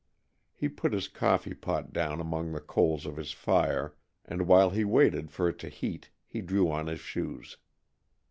He 0.55 0.67
put 0.67 0.93
his 0.93 1.07
coffee 1.07 1.53
pot 1.53 1.93
down 1.93 2.19
among 2.19 2.53
the 2.53 2.59
coals 2.59 3.05
of 3.05 3.17
his 3.17 3.33
fire 3.33 3.93
and 4.25 4.47
while 4.47 4.71
he 4.71 4.83
waited 4.83 5.29
for 5.29 5.47
it 5.47 5.59
to 5.59 5.69
heat, 5.69 6.09
he 6.25 6.41
drew 6.41 6.71
on 6.71 6.87
his 6.87 6.99
shoes. 7.01 7.57